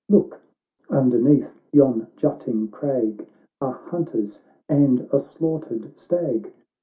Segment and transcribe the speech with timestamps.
[0.09, 0.41] Look,
[0.89, 3.27] underneath yon jutting crag
[3.61, 6.51] Are hunters and a slaughtered stag.